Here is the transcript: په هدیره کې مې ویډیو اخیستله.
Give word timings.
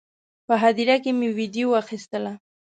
په 0.47 0.53
هدیره 0.63 0.95
کې 1.03 1.11
مې 1.19 1.29
ویډیو 1.37 1.69
اخیستله. 1.83 2.33